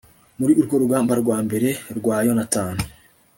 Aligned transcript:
muri 0.39 0.53
urwo 0.61 0.75
rugamba 0.83 1.13
rwa 1.21 1.37
mbere 1.45 1.69
rwa 1.97 2.15
yonatani 2.25 2.83